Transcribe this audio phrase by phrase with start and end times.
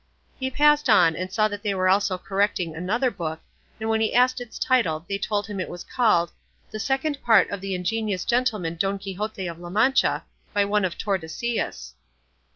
[0.39, 3.39] He passed on, and saw they were also correcting another book,
[3.79, 6.31] and when he asked its title they told him it was called,
[6.71, 10.23] "The Second Part of the Ingenious Gentleman Don Quixote of La Mancha,"
[10.55, 11.93] by one of Tordesillas.